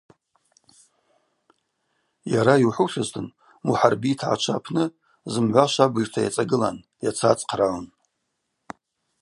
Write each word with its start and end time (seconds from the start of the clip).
Йара, 2.33 2.55
йухӏвушызтын, 2.59 3.27
Мухӏарби 3.65 4.09
йтгӏачва 4.13 4.53
апны 4.61 4.83
зымгӏва 5.31 5.63
швабыжта 5.71 6.19
йацӏагылан, 6.23 6.77
йацацхърагӏун. 7.05 7.85